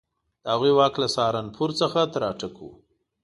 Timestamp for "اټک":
2.31-2.53